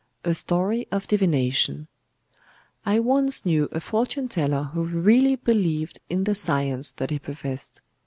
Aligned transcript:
A 0.23 0.33
Story 0.33 0.87
of 0.91 1.05
Divination 1.05 1.87
I 2.87 2.97
once 2.97 3.45
knew 3.45 3.65
a 3.71 3.79
fortune 3.79 4.27
teller 4.29 4.63
who 4.73 4.83
really 4.83 5.35
believed 5.35 5.99
in 6.09 6.23
the 6.23 6.33
science 6.33 6.89
that 6.89 7.11
he 7.11 7.19
professed. 7.19 7.81